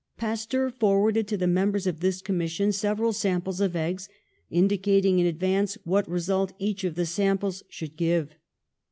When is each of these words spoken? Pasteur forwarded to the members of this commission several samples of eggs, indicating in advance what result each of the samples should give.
Pasteur 0.17 0.71
forwarded 0.71 1.27
to 1.27 1.37
the 1.37 1.45
members 1.45 1.85
of 1.85 1.99
this 1.99 2.23
commission 2.23 2.71
several 2.71 3.13
samples 3.13 3.61
of 3.61 3.75
eggs, 3.75 4.09
indicating 4.49 5.19
in 5.19 5.27
advance 5.27 5.77
what 5.83 6.09
result 6.09 6.53
each 6.57 6.83
of 6.83 6.95
the 6.95 7.05
samples 7.05 7.61
should 7.69 7.95
give. 7.97 8.33